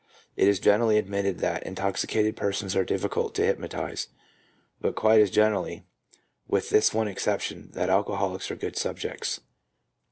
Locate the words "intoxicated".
1.61-2.35